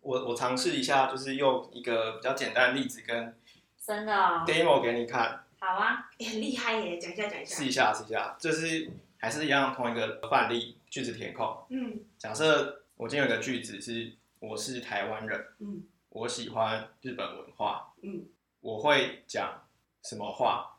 [0.00, 3.36] 我我尝试一下，就是用一个比较简单的例子跟
[3.84, 4.44] 真的、哦。
[4.46, 6.96] demo 给你看，好啊，欸很厉害耶！
[6.96, 7.66] 讲一下，讲一下试。
[7.66, 11.66] 一下试一下，就是还是一样同一个范例句子填空。
[11.68, 18.26] 嗯假设我今天有个句子是我是台湾人，嗯我喜欢日本文化，嗯
[18.60, 19.66] 我会讲
[20.02, 20.76] 什么话？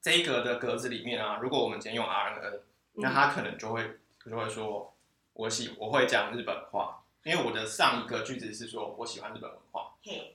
[0.00, 2.60] 这一格的格子里面啊，如果我们今天用 RNN，
[2.94, 4.94] 那他可能就会就会说
[5.34, 9.92] 我喜我会讲日本话，因为我的上一个句子是说我喜欢日本文化。
[10.02, 10.34] 嘿，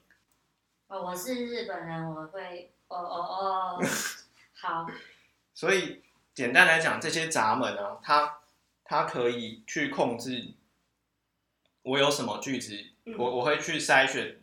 [0.87, 3.83] 哦，我是日本人，我会，哦哦哦，
[4.53, 4.85] 好，
[5.55, 6.03] 所以
[6.35, 8.41] 简单来讲，这些闸门啊，它
[8.83, 10.53] 它可以去控制
[11.83, 14.41] 我有什么句子，嗯我我会去筛选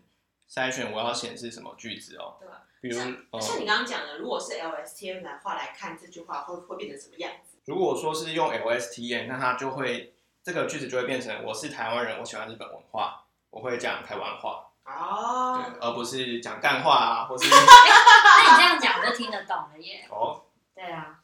[0.48, 2.36] 筛选我要显示什么句子哦。
[2.40, 7.58] 对吧比如像呃，像你刚刚讲的，如果是 LSTM 的话来看这句话，会会变成什么样子？
[7.66, 20.06] 如果说是用 LSTM，那它就会这个句子就会变成我是台湾人，我喜欢日本文化，我会讲台湾话，哦对，，而不是讲干话啊，或是 那你这样讲我就听得懂了耶。
[20.10, 20.42] 哦。
[20.74, 21.20] 对啊，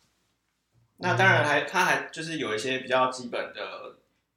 [0.98, 3.95] 那当然还它还就是有一些比较基本的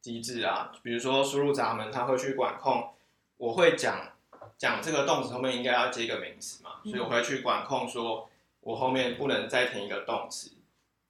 [0.09, 2.91] 机制啊，比如说输入闸门，它会去管控，
[3.37, 4.13] 我会讲
[4.57, 8.27] 讲这个动词后面应该要接一个名词嘛，所以我会去管控说
[8.61, 10.51] 我后面不能再填一个动词，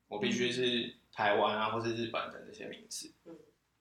[0.09, 3.09] 我必须是台湾啊或是日本的这些名词。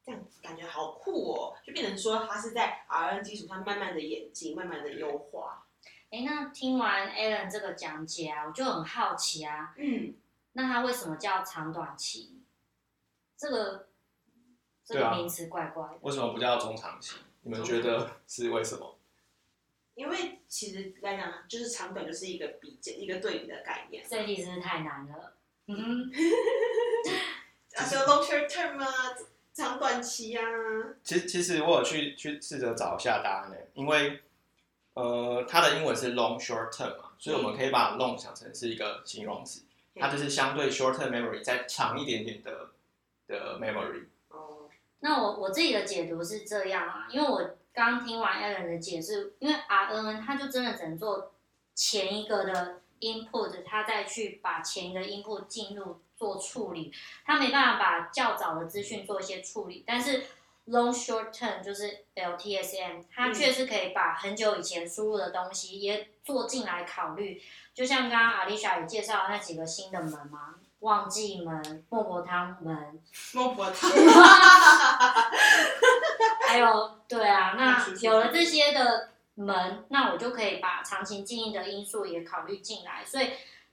[0.04, 5.66] 这样子感觉好酷哦，就变成说它是在 RN 基础上慢慢的演进，慢慢的优化。
[6.10, 10.14] 哎，那听完 Alan 这个讲解啊，我就很好奇啊，嗯，
[10.52, 12.40] 那它为什么叫长短期？
[13.36, 13.87] 这个
[14.88, 15.98] 这对啊个名词怪怪的。
[16.00, 17.16] 为什么不叫中长期？
[17.42, 18.96] 你们觉得是为什么？
[19.94, 24.02] 因为其实来讲，就是长短就是一个比较一个对比的概念。
[24.08, 25.34] 这题真是太难了。
[25.66, 26.10] 嗯，
[27.76, 28.88] 啊，就 long short term 啊，
[29.52, 30.42] 长短期啊。
[31.04, 34.22] 其实其实我有去去试着找一下答案呢，因为
[34.94, 39.62] 呃它的英文是 long short term 嘛，所以我们可以把 long 想成是一个形容词，
[39.96, 42.70] 它就是相对 shorter memory 再长一点点的
[43.26, 44.04] 的 memory。
[44.98, 51.32] 哦，那我我自己的解读是这样啊，因为我刚听完 Alan 的解释，因为 RNN 它就真的只能做
[51.74, 56.92] 前一个的 input，它再去把前一个 input 进入做处理，
[57.24, 60.24] 它没办法把较早的资讯做一些处理，但是
[60.66, 63.34] long short term 就是 LTSM，它嗯。
[63.34, 67.40] 确实可以把很久以前输入的东西也做进来考虑，
[67.72, 73.00] 就像刚刚 Alicia 也介绍那几个新的门嘛，忘记门、孟婆汤门，
[73.34, 73.90] 孟婆汤，
[76.46, 83.30] 还有，对啊，那有了这些的门，那我就可以把长期记忆的因素也考虑进来，所以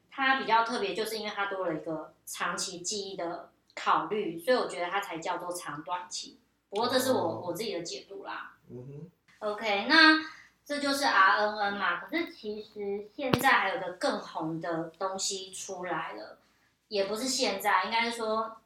[0.09, 6.39] 它比较特别，就是因为它多了一个长期记忆的考虑，所以我觉得它才叫做长短期。
[6.69, 8.53] 不过这是我、哦我自己的解读啦。
[8.69, 9.09] 嗯哼
[9.49, 10.19] ，OK，那
[10.65, 11.97] 这就是 RNN 嘛。
[12.01, 16.39] 可是其实现在还有个更红的东西出来了，
[16.87, 18.57] 也不是现在，应该是说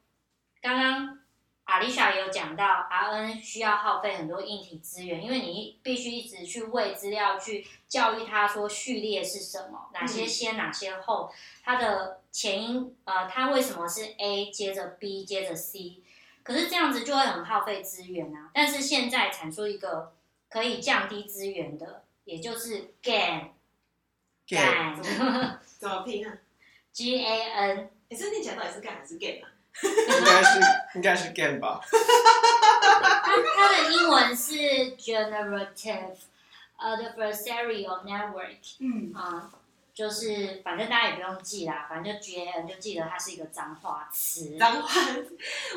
[0.62, 1.20] 刚刚
[1.66, 11.32] 阿丽莎也有讲到，RN 需要耗费很多硬体资源，因为你必须一直去喂资料，去教育它说序列是什么，哪些先，哪些后，
[11.64, 16.02] 它的前因呃，它为什么是 A 接着 B 接着 C。
[16.42, 18.50] 可是这样子就会很耗费资源啊。
[18.54, 20.14] 但是现在产出一个
[20.50, 23.50] 可以降低资源的，也就是 GAN
[24.48, 26.40] Gan GAN 怎么拼啊
[26.92, 29.50] ？G A N，哎，这念起来到底是 gay 还是 game 啊？
[29.82, 30.60] 应该是
[30.96, 31.80] 应该是 Gan 吧？
[31.90, 34.54] 它它的英文是
[34.98, 36.18] Generative
[36.78, 39.52] Adversarial Network 嗯，啊、
[39.94, 44.58] 就是反正大家也不用记啦，反正就 G A N 就记得它是一个脏话词。
[44.58, 45.02] 脏话。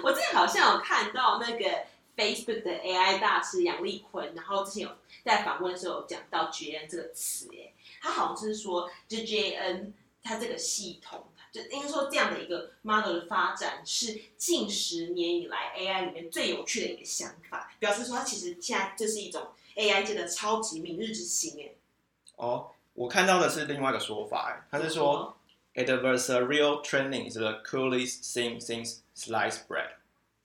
[0.02, 1.84] 我之前好像有看到那个
[2.16, 9.92] Facebook 的 AI 大师杨丽坤，然后之前有在访问的时候有讲到 GAN 这个词，耶，他好像是说，就 GAN
[10.24, 21.74] 它这个系统，就应该说这样的一个 model 的发展是近十年以来 AI 里面最有趣的一个想法，表示说它其实现在这是一种 AI 界的超级明日之星，哎，
[22.36, 25.36] 哦，我看到的是另外一个说法，哎，他是说
[25.74, 29.90] adversarial training is the coolest thing since sliced bread。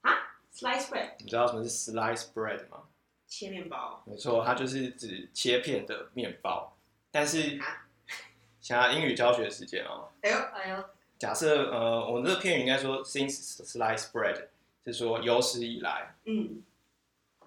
[0.02, 0.14] 啊
[0.54, 2.82] ？Slice bread 你知道什么是 sliced bread 吗？
[3.26, 6.76] 切面包，没错，它就是指切片的面包。
[7.10, 7.88] 但是啊，
[8.60, 10.84] 想要英语教学时间哦，哎呦，哎呦，
[11.18, 14.44] 假设呃，我这个片语应该说 since sliced bread
[14.84, 16.62] 是说有史以来，嗯，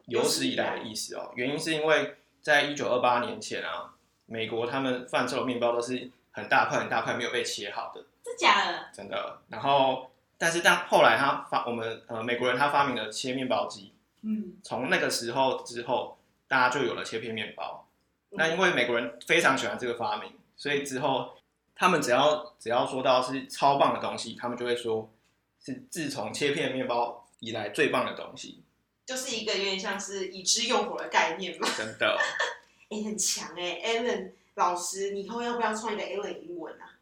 [0.08, 1.32] 有史以来的意思哦。
[1.36, 3.94] 原因是因为在一九二八年前啊，
[4.26, 8.90] 美国他们贩售的面包都是很大块很大块没有被切好的，真假的？
[8.94, 9.40] 真的。
[9.48, 17.88] 然后，但是但后来他发我们呃美国人他发明了切面包机，嗯，从那个时候之后，大家就有了切片面包。
[17.88, 17.88] 嗯
[18.34, 21.34] 那因为美国人非常喜欢这个发明，所以之后
[21.82, 25.12] 他们只要只要说到是超棒的东西，他们就会说
[25.60, 28.62] 是自从切片面包以来最棒的东西，
[29.08, 31.68] 就是一个有点像是已知用火的概念嘛。
[31.76, 32.16] 真的。
[32.92, 37.00] 哎、很强哎、a l a n 老师，你以后要不要创一个 Alan 英文啊？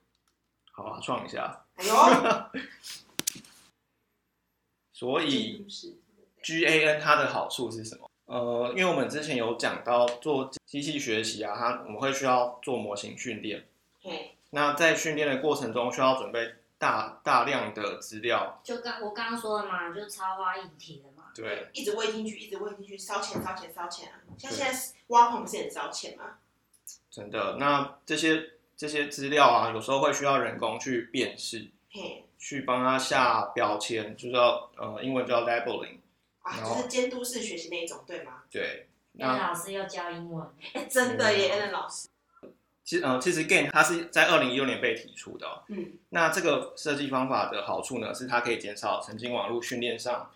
[0.72, 1.65] 好啊，创一下。
[1.76, 1.94] 哎呦，
[4.94, 5.68] 所以
[6.42, 8.10] GAN 它的好处是什么？
[8.28, 13.68] 呃，因为我们之前有讲到做机器学习啊，它我们会需要做模型训练。
[14.02, 21.32] 嘿，那在训练的过程中，需要准备大大量的资料，就刚我刚刚说的嘛，就是超花硬体的嘛。
[21.36, 24.16] 对，一直喂进去，一直喂进去，烧钱烧钱烧钱啊！
[24.38, 26.38] 像现在挖矿不是很烧钱吗？
[27.12, 27.58] 真的。
[27.58, 36.00] 那这些这些资料啊，有时候会需要人工去辨识，嘿，去帮他下标签，就叫呃英文叫 labeling。
[36.42, 38.42] 啊，就是监督式学习那一种，对吗？
[38.50, 42.08] 对，因为老师要教英文，哎、真的耶老师，
[42.89, 50.32] 其实呃其实 GAN 它是在二零一六年被提出的哦、嗯，那这个设计方法的好处呢，是它可以减少神经网络训练上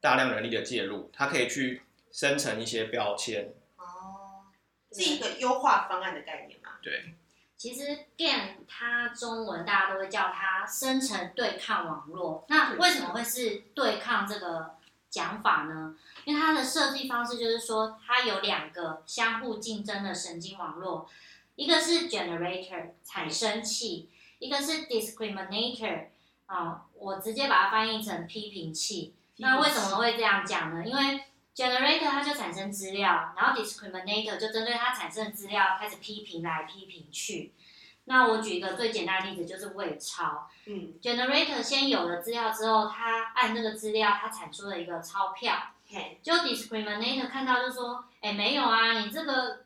[0.00, 3.54] 大量人力的介入，它可以去生成一些标签。
[3.76, 4.50] 哦，
[4.90, 6.70] 是一个优化方案的概念嘛？
[6.82, 7.14] 对，
[7.56, 12.44] 其实 GAN 它中文大家都会叫它生成对抗网络。
[12.48, 14.74] 那为什么会是对抗这个
[15.08, 15.94] 讲法呢？
[16.24, 21.08] 因为它的设计方式就是说，它有两个相互竞争的神经网络，
[21.56, 26.06] 一个是 generator 产生器，一个是 discriminator
[26.46, 29.14] 啊、我直接把它翻译成批评器。
[29.38, 30.84] 那为什么会这样讲呢？
[30.86, 31.24] 因为
[31.54, 37.52] generator 它就产生资料，然后 discriminator 就针对它产生的资料开始批评来批评去。
[38.04, 40.48] 那我举一个最简单的例子，就是伪钞。
[40.66, 45.54] 嗯，generator 先有了资料之后，它按那个资料，它产出了一个钞票。
[45.88, 49.64] 嘿，就 discriminator 看到就说，哎，没有啊，你这个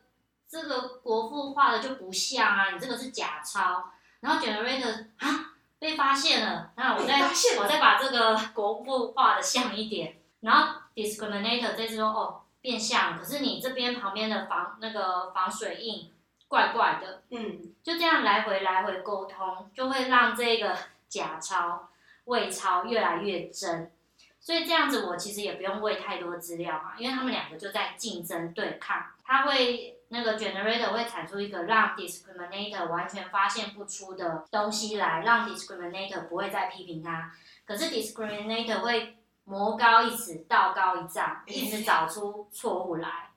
[0.49, 3.91] 这个国父画的就不像啊，你这个是假钞。
[4.19, 7.21] 然后 generator 啊被发现了，那我再
[7.59, 10.17] 我再把这个国父画的像一点。
[10.39, 16.11] 然后 discriminator 这次说哦变像，可是你这边旁边的防那个防水印
[16.47, 20.75] 怪怪的，嗯，就这样来回来回沟通，就会让这个
[21.07, 21.89] 假钞
[22.25, 23.91] 伪钞越来越真。
[24.39, 29.03] 所以这样子，我其实也不用喂太多资料嘛，因为他们两个就在竞争对抗。
[29.23, 37.31] 他会那个 generator 会产出一个让 discriminator 完全发现不出的东西来，让 discriminator 不会再批评他。
[37.65, 43.31] 可是 discriminator 会魔高一尺，道高一丈，一直找出错误来。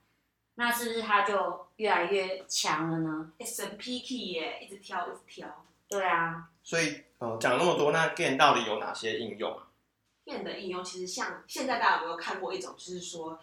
[0.55, 5.64] 那是不是他就越来越强了呢？S N P K 耶，一直挑一直挑。
[5.89, 9.66] 对啊，所以呃讲那么多，那 GAN 到底有哪些应用啊？
[10.25, 13.41] 面的应用其实像现在大家有没有看过一种，就是说，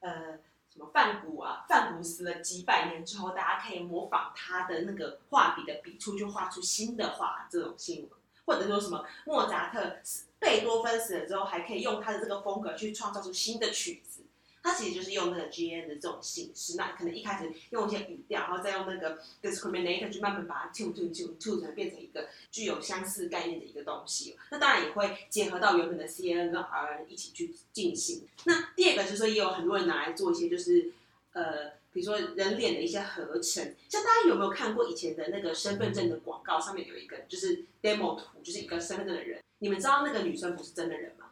[0.00, 0.38] 呃，
[0.74, 8.10] 什么范古啊，范古死了几百年之后，大家可以模仿他的那个画笔的笔触，就画出新的画这种新闻，
[8.44, 9.98] 或者说什么莫扎特、
[10.40, 14.23] 贝多芬死了之后，还可以用他的这个风格去创造出新的曲子。
[14.64, 24.38] 它其实就是用那个 GN 的这种形式，那可能一开始用一些语调，然后再用那个 discriminator 去慢慢把它 tune tune tune tune 成变成一个具有相似概念的一个东西。
[24.50, 28.26] 那当然也会结合到原本的 C N 跟 RN 一起去进行。
[28.44, 30.92] 那第二个就是说，也有很多人拿来做一些就是
[31.34, 33.74] 呃，比如说人脸的一些合成。
[33.90, 39.42] 像大家有没有看过以前的那个身份证的广告，上面有一个就是 demo 图，就是一个身份证的人。
[39.58, 41.26] 你们知道那个女生不是真的人吗？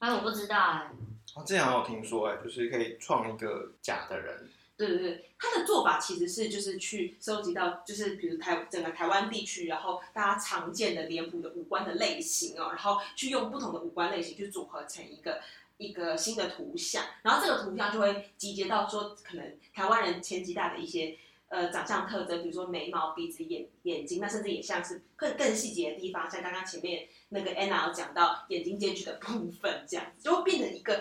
[0.00, 0.92] 哎，我不知道哎、
[1.38, 15.40] 哦，这样有听说哎，就是可以创一个假的人，对对对，他的做法其实是就是去收集到，就是比如台整个台湾地区，然后大家常见的脸谱的五官的类型哦，然后去用不同的五官类型去组合成一个
[15.76, 21.16] 一个新的图像，然后这个图像就会集结到说可能台湾人前几大的一些
[21.50, 31.00] 呃长相特征，比如说眉毛、鼻子、眼眼睛，那甚至也像是更更细节的地方，像刚刚前面那个 Anna 讲到眼睛间距的部分，这样就会变成一个。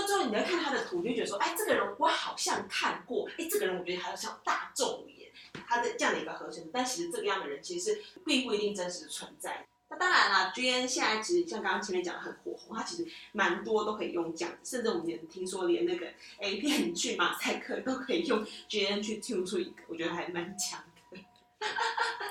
[0.00, 5.30] 到最后你要看他的图，你就觉得说，哎，这个人我好像看过，哎，这个人我觉得好像大众脸，
[5.66, 9.66] 他的这样的一个合成，但其实这个样的人其实是并不一定真实存在。
[9.90, 16.06] 那当然啦，G N 现在其实像刚刚前面讲的很火红，它其实蛮多都可以用这样，甚至我们也听说连那个
[16.40, 20.78] A 片去马赛克都可以用 G N 去 tune 出一个，我觉得还蛮强
[21.10, 21.18] 的。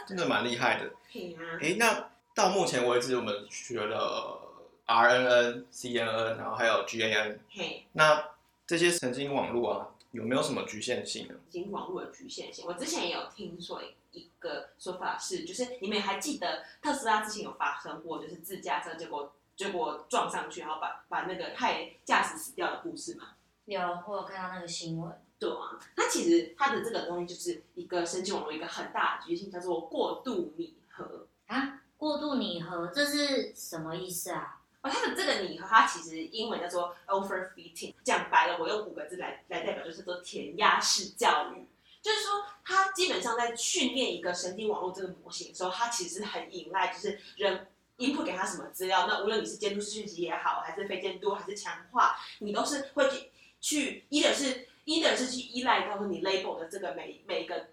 [0.08, 0.92] 真的蛮厉害的。
[1.12, 4.47] 嘿啊，哎，那到目前为止，我们学了
[4.88, 8.24] RNN、CNN，然后还有 GAN，嘿，那
[8.66, 11.34] 这些神经网络啊，有没有什么局限性呢？
[11.52, 12.66] 神经网络的局限性。
[12.66, 13.82] 我之前也有听说
[14.12, 23.32] 一个说法是，就是你们还记得特斯拉之前有发生过，就是自驾车结果结果撞上去，然后把把那个害驾驶死掉的故事吗？
[23.66, 31.28] 有我有看到那个新闻，对啊，它其实它的这个东西就是一个神经网络一个很大的局限性，叫做过度拟合。
[31.48, 34.57] 啊，过度拟合这是什么意思啊？
[34.88, 37.94] 哦，它的这个拟合，它其实英文叫做 overfitting。
[38.04, 41.66] 讲白了，我用五个字来来代表，就是说填鸭式教育。
[42.02, 47.68] 就是说，它基本上在训练一个神经网络这个模型的时候，它其实很依赖就是人
[47.98, 49.08] input 给它什么资料。
[49.08, 53.30] 那无论你是监督式讯息也好，还是非监督，还是强化，你都是会去
[53.60, 57.68] 去，either 是 either 是去依赖到说你 label 的这个每每一个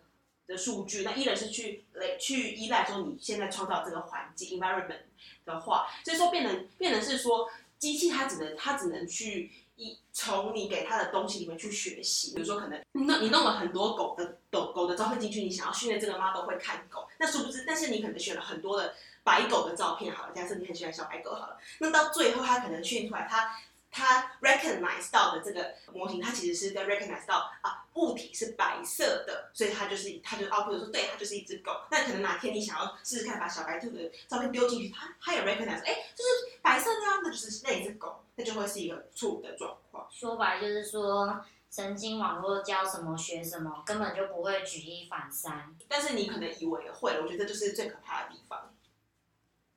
[0.46, 5.00] 的数据，那依然是去来去依赖说你现在创造这个环境 environment
[5.44, 23.58] 的话，所以说变成变成是说机器它只能它只能去一从你给它的东西里面去学习，比如说可能你弄你弄了很多狗的狗狗的照片进去，你想要训练这个 model 会看狗，那殊不知，但是你可能选了很多的白狗的照片好了，假设你很喜欢小白狗好了，那到最后它可能训出来它。
[23.96, 31.70] 它 recognize 到的这个模型，它其实是在 recognize 到啊物体是白色的，所以它就是它就 output 说对，它就是一只狗。
[31.92, 40.08] 那可能哪天你想要试试看把小白兔的照片丢进去，它它也 recognize，哎，就是白色的啊，那就是那一只狗，那就会是一个错误的状况。
[40.10, 45.72] 说白就是说，神经网络教什么学什么，根本就不会举一反三。
[45.88, 48.74] 但是你可能以为会了，我觉得这就是最可怕的地方。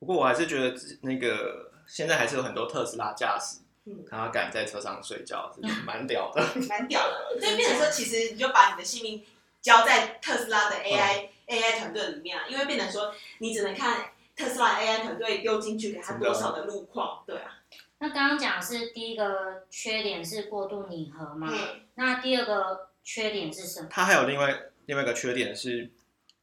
[0.00, 3.67] 不过我还是觉得那个现在还是有很多特斯拉驾驶，嗯
[4.08, 6.42] 他敢在车上睡觉，是 蛮屌的。
[6.68, 7.38] 蛮屌的。
[7.40, 9.24] 所以变成说，其实你就把你的性命
[9.60, 17.54] 交在特斯拉的 AI、AI 团队里面啊，因为变成说你只能看特斯拉 AI 团队丢进去给他多少的路况，对啊。
[18.00, 21.48] 那刚刚讲的是第一个缺点是过度拟合嘛？
[21.50, 23.88] 嗯，那第二个缺点是什么？
[23.90, 25.90] 它还有另外另外一个缺点是，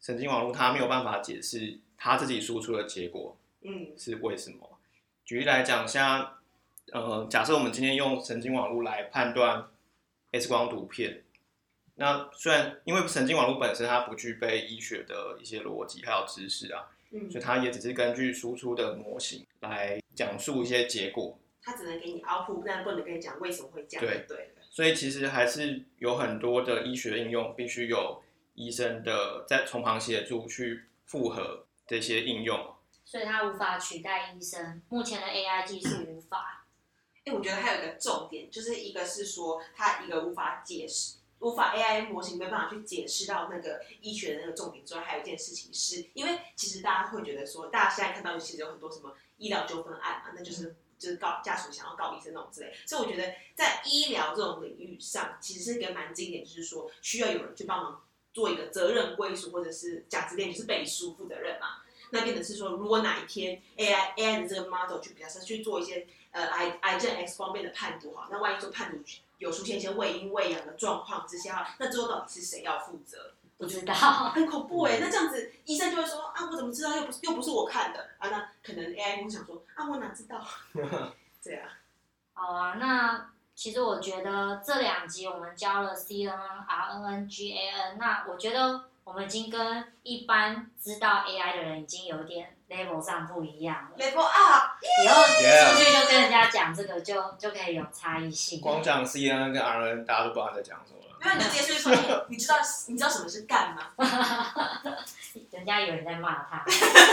[0.02, 4.78] 神经网络它没有办法解释它自己输出的结果嗯是为什么。
[5.24, 6.38] 举例来讲，像
[6.94, 9.68] 呃，假设我们今天用神经网络来判断
[10.32, 11.24] X 光图片，
[11.96, 21.38] 那虽然因为神经网络本身它不具备医学的一些逻辑还有知识啊，嗯所以它也只是根据输出的模型来讲述一些结果。
[21.62, 24.54] 它只能给你 output，但不能跟你讲为什么会这样，对对。
[24.70, 28.22] 所以其实还是有很多的医学应用必须有
[28.54, 32.76] 医生的在从旁协助去复合这些应用。
[33.04, 36.65] 所以它无法取代医生，目前的 AI 技术无法。
[37.26, 50.76] 哎、我觉得还有一个重点，就是一个是说它一个无法解释，无法 AI 模型没办法去解释到那个医学的那个重点之外，还有一件事情是，因为其实大家会觉得说，大家现在看到其实有很多什么医疗纠纷案嘛，那就是。
[50.98, 58.02] 就是告家属想要告医生那种之类，所以我觉得在医疗这种领域上，其实是一个蛮经典，就是说需要有人去帮忙
[58.32, 61.82] 做一个责任归属，或者是价值链，就是背书负责任嘛。
[62.12, 69.02] 那变成是说，如果哪一天 AI AI 的这个 model 就比较是去做一些呃癌癌症 X 光片的判读哈，那万一说判读
[69.38, 73.32] 有出现一些未阴未阳的状况之下，那最后到底是谁要负责？
[73.58, 78.28] 不知道，很恐怖哎、那这样子医生就会说啊，我怎么知道又不是又不是我看的啊？
[78.30, 80.46] 那可能 AI 会想说啊，我哪知道？
[81.42, 81.70] 对啊
[82.34, 86.36] 好啊，那其实我觉得这两集我们教了 CNN、
[86.68, 93.92] RNN、GAN，那我觉得我们已经跟一般知道 AI 的人已经有点 level 上不一样。
[93.98, 98.60] level up，以后出去就跟人家讲这个就，就可以有差异性。
[98.62, 101.18] 光讲 CNN 跟 RN，大家都不知道在讲什么了。
[101.20, 102.56] 没有你接出去说，哎你知道
[102.88, 103.92] 你知道什么是干吗？
[105.52, 106.64] 人家有人在骂他。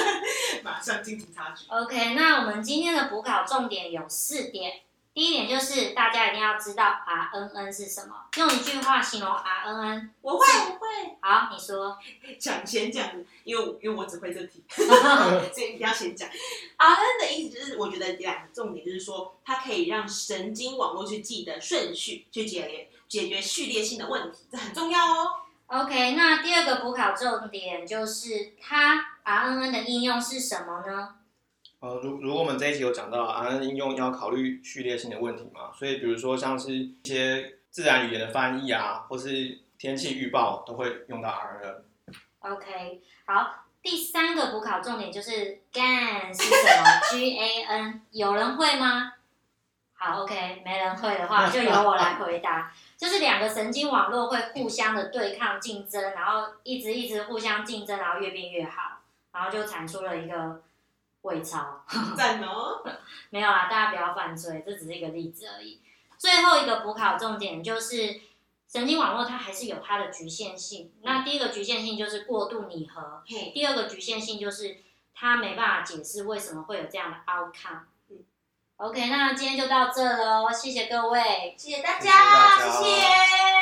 [0.62, 1.64] 马上进警察局。
[1.68, 4.72] OK，那我们今天的补考重点有四点。
[5.14, 10.08] 第一点就是大家一定要知道 RNN 是什么，用一句话形容 RNN。
[10.22, 10.86] 我会我会
[11.20, 11.98] 好，你说。
[12.40, 13.06] 讲先讲，
[13.44, 14.82] 因为我因为我只会这题， 所
[15.58, 16.26] 以一定要先讲。
[16.28, 25.26] RN 的意思就是，我觉得两个重点就是说，它可以让神经网络去记得顺序，去解决解决序列性的问题，这很重要哦。
[25.66, 31.16] OK，那第二个补考重点就是它 RNN 的应用是什么呢？
[31.82, 41.82] 呃，如如果我们这一集有讲到 RN 应用要考虑序列性的问题嘛，所以比如说像是一些自然语言的翻译啊，或是天气预报都会用到 RN。
[42.38, 49.14] OK，好，第三个补考重点就是 GAN 是什么？G A N 有人会吗？
[49.94, 52.72] 好，OK，没人会的话就由我来回答。
[52.96, 59.00] 就是两个神经网络会互相的对抗竞争，然后一直一直互相竞争，然后越变越好，
[59.32, 60.62] 然后就产出了一个
[61.22, 61.84] 伪钞。
[62.16, 62.82] 赞哦。
[63.30, 65.80] 没有啦，大家不要犯罪，这只是一个例子而已。
[66.18, 68.20] 最后一个补考重点就是
[68.70, 70.92] 神经网络它还是有它的局限性。
[71.02, 74.78] 那第一个局限性就是过度拟合，第二个局限性就是
[75.14, 78.18] 它没办法解释为什么会有这样的 outcome 嗯。
[78.76, 81.54] OK，那今天就到这喽，谢谢各位。
[81.58, 83.61] 谢谢大谢谢大家谢谢